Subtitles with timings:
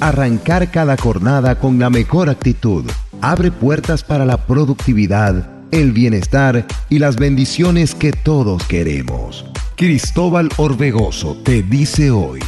[0.00, 2.86] Arrancar cada jornada con la mejor actitud
[3.20, 9.44] abre puertas para la productividad, el bienestar y las bendiciones que todos queremos.
[9.76, 12.40] Cristóbal Orbegoso te dice hoy,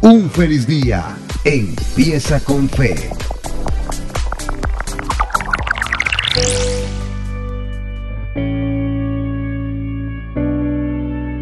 [0.00, 1.04] un feliz día,
[1.44, 3.10] empieza con fe.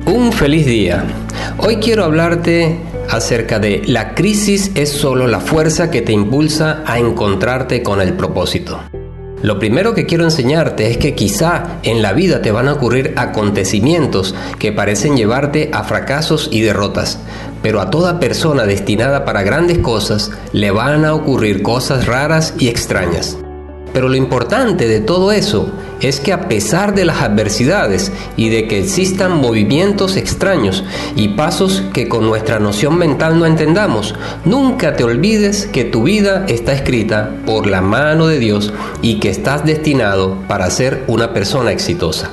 [0.05, 1.03] Un feliz día.
[1.59, 2.79] Hoy quiero hablarte
[3.11, 8.15] acerca de la crisis es solo la fuerza que te impulsa a encontrarte con el
[8.15, 8.81] propósito.
[9.43, 13.13] Lo primero que quiero enseñarte es que quizá en la vida te van a ocurrir
[13.17, 17.19] acontecimientos que parecen llevarte a fracasos y derrotas,
[17.63, 22.69] pero a toda persona destinada para grandes cosas le van a ocurrir cosas raras y
[22.69, 23.37] extrañas.
[23.97, 28.69] Pero lo importante de todo eso es que a pesar de las adversidades y de
[28.69, 34.15] que existan movimientos extraños y pasos que con nuestra noción mental no entendamos,
[34.45, 38.71] nunca te olvides que tu vida está escrita por la mano de Dios
[39.01, 42.33] y que estás destinado para ser una persona exitosa.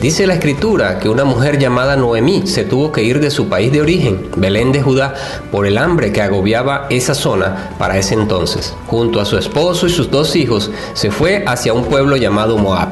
[0.00, 3.72] Dice la escritura que una mujer llamada Noemí se tuvo que ir de su país
[3.72, 5.14] de origen, Belén de Judá,
[5.50, 8.74] por el hambre que agobiaba esa zona para ese entonces.
[8.88, 12.90] Junto a su esposo y sus dos hijos, se fue hacia un pueblo llamado Moab.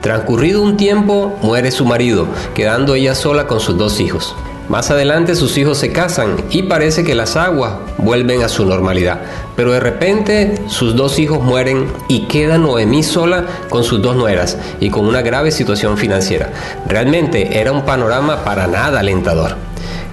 [0.00, 4.34] Transcurrido un tiempo, muere su marido, quedando ella sola con sus dos hijos.
[4.70, 9.20] Más adelante sus hijos se casan y parece que las aguas vuelven a su normalidad.
[9.56, 14.58] Pero de repente sus dos hijos mueren y queda Noemí sola con sus dos nueras
[14.78, 16.52] y con una grave situación financiera.
[16.86, 19.56] Realmente era un panorama para nada alentador.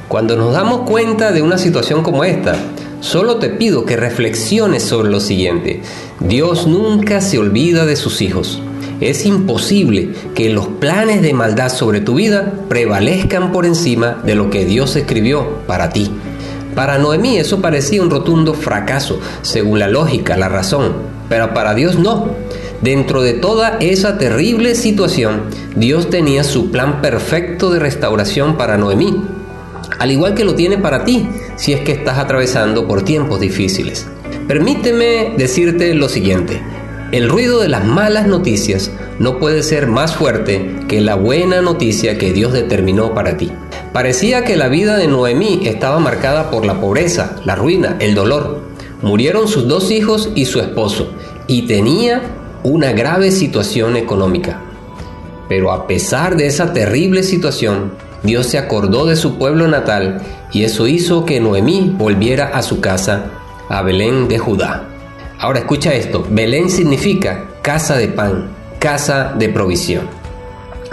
[0.08, 2.55] Cuando nos damos cuenta de una situación como esta,
[2.99, 5.83] solo te pido que reflexiones sobre lo siguiente.
[6.19, 8.59] Dios nunca se olvida de sus hijos.
[8.99, 14.49] Es imposible que los planes de maldad sobre tu vida prevalezcan por encima de lo
[14.49, 16.11] que Dios escribió para ti.
[16.73, 20.93] Para Noemí eso parecía un rotundo fracaso, según la lógica, la razón,
[21.29, 22.29] pero para Dios no.
[22.81, 25.43] Dentro de toda esa terrible situación,
[25.75, 29.23] Dios tenía su plan perfecto de restauración para Noemí,
[29.99, 34.07] al igual que lo tiene para ti, si es que estás atravesando por tiempos difíciles.
[34.47, 36.61] Permíteme decirte lo siguiente,
[37.11, 42.17] el ruido de las malas noticias no puede ser más fuerte que la buena noticia
[42.17, 43.51] que Dios determinó para ti.
[43.93, 48.61] Parecía que la vida de Noemí estaba marcada por la pobreza, la ruina, el dolor.
[49.01, 51.13] Murieron sus dos hijos y su esposo,
[51.47, 52.23] y tenía
[52.63, 54.61] una grave situación económica.
[55.47, 57.93] Pero a pesar de esa terrible situación,
[58.23, 62.81] Dios se acordó de su pueblo natal y eso hizo que Noemí volviera a su
[62.81, 63.31] casa,
[63.69, 64.96] a Belén de Judá.
[65.39, 68.49] Ahora escucha esto, Belén significa casa de pan,
[68.80, 70.08] casa de provisión.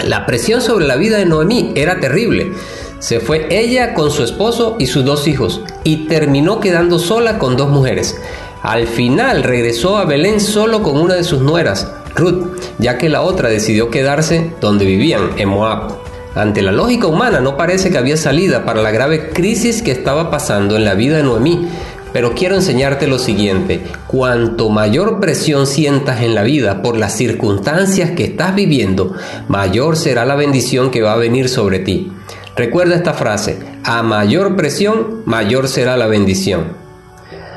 [0.02, 2.52] La presión sobre la vida de Noemí era terrible.
[2.98, 7.56] Se fue ella con su esposo y sus dos hijos y terminó quedando sola con
[7.56, 8.20] dos mujeres.
[8.62, 13.22] Al final regresó a Belén solo con una de sus nueras, Ruth, ya que la
[13.22, 15.96] otra decidió quedarse donde vivían, en Moab.
[16.34, 20.30] Ante la lógica humana no parece que había salida para la grave crisis que estaba
[20.30, 21.68] pasando en la vida de Noemí,
[22.14, 28.12] pero quiero enseñarte lo siguiente, cuanto mayor presión sientas en la vida por las circunstancias
[28.12, 29.14] que estás viviendo,
[29.48, 32.12] mayor será la bendición que va a venir sobre ti.
[32.54, 36.74] Recuerda esta frase, a mayor presión, mayor será la bendición.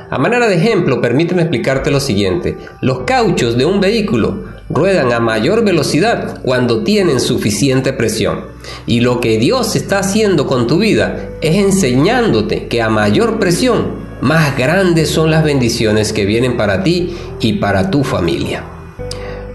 [0.09, 2.57] A manera de ejemplo, permíteme explicarte lo siguiente.
[2.81, 8.45] Los cauchos de un vehículo ruedan a mayor velocidad cuando tienen suficiente presión.
[8.87, 14.06] Y lo que Dios está haciendo con tu vida es enseñándote que a mayor presión
[14.21, 18.63] más grandes son las bendiciones que vienen para ti y para tu familia.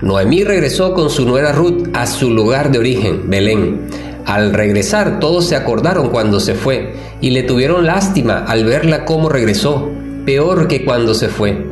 [0.01, 3.89] Noemí regresó con su nuera Ruth a su lugar de origen, Belén.
[4.25, 9.29] Al regresar todos se acordaron cuando se fue y le tuvieron lástima al verla cómo
[9.29, 9.91] regresó,
[10.25, 11.67] peor que cuando se fue.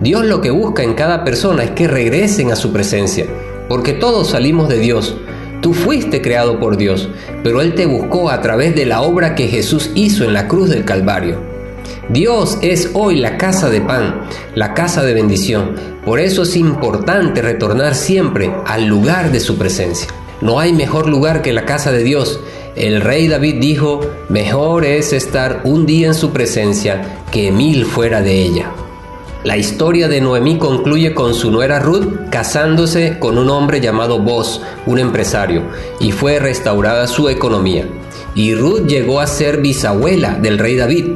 [0.00, 3.26] Dios lo que busca en cada persona es que regresen a su presencia,
[3.68, 5.16] porque todos salimos de Dios.
[5.62, 7.08] Tú fuiste creado por Dios,
[7.42, 10.70] pero Él te buscó a través de la obra que Jesús hizo en la cruz
[10.70, 11.55] del Calvario.
[12.08, 15.74] Dios es hoy la casa de pan, la casa de bendición.
[16.04, 20.06] Por eso es importante retornar siempre al lugar de su presencia.
[20.40, 22.38] No hay mejor lugar que la casa de Dios.
[22.76, 28.22] El rey David dijo, mejor es estar un día en su presencia que mil fuera
[28.22, 28.70] de ella.
[29.42, 34.60] La historia de Noemí concluye con su nuera Ruth casándose con un hombre llamado Boz,
[34.86, 35.62] un empresario,
[35.98, 37.84] y fue restaurada su economía
[38.36, 41.06] y Ruth llegó a ser bisabuela del rey David,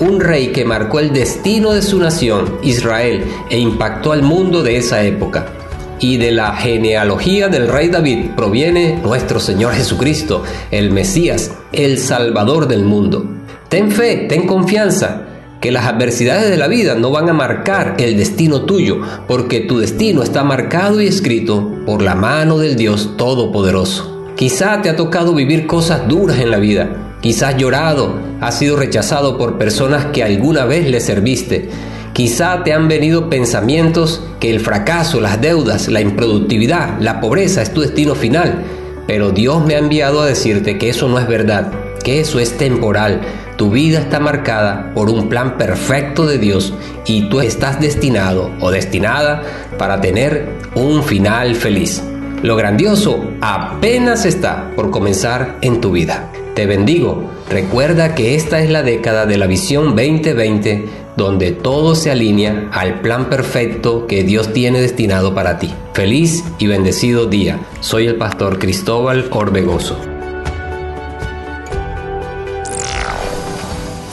[0.00, 4.78] un rey que marcó el destino de su nación, Israel, e impactó al mundo de
[4.78, 5.52] esa época.
[6.00, 12.66] Y de la genealogía del rey David proviene nuestro Señor Jesucristo, el Mesías, el Salvador
[12.66, 13.26] del mundo.
[13.68, 15.26] Ten fe, ten confianza.
[15.60, 19.78] que las adversidades de la vida no van a marcar el destino tuyo, porque tu
[19.78, 24.19] destino está marcado y escrito por la mano del Dios Todopoderoso.
[24.36, 29.36] Quizá te ha tocado vivir cosas duras en la vida, quizás llorado, has sido rechazado
[29.36, 31.68] por personas que alguna vez le serviste,
[32.14, 37.74] quizá te han venido pensamientos que el fracaso, las deudas, la improductividad, la pobreza es
[37.74, 38.64] tu destino final,
[39.06, 41.70] pero Dios me ha enviado a decirte que eso no es verdad,
[42.02, 43.20] que eso es temporal,
[43.56, 46.72] tu vida está marcada por un plan perfecto de Dios
[47.04, 49.42] y tú estás destinado o destinada
[49.76, 52.02] para tener un final feliz.
[52.42, 56.32] Lo grandioso apenas está por comenzar en tu vida.
[56.54, 57.30] Te bendigo.
[57.50, 63.02] Recuerda que esta es la década de la visión 2020 donde todo se alinea al
[63.02, 65.70] plan perfecto que Dios tiene destinado para ti.
[65.92, 67.60] Feliz y bendecido día.
[67.80, 69.98] Soy el pastor Cristóbal Orbegoso.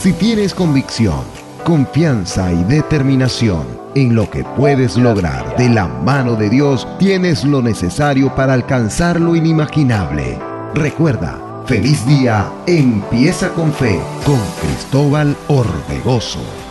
[0.00, 1.22] Si tienes convicción,
[1.64, 7.62] confianza y determinación en lo que puedes lograr de la mano de Dios, tienes lo
[7.62, 10.38] necesario para alcanzar lo inimaginable.
[10.74, 16.67] Recuerda, feliz día, empieza con fe, con Cristóbal Orbegoso.